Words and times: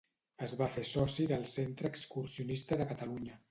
Es 0.45 0.55
va 0.61 0.69
fer 0.75 0.83
soci 0.91 1.27
del 1.33 1.45
Centre 1.53 1.93
Excursionista 1.95 2.83
de 2.83 2.91
Catalunya. 2.95 3.41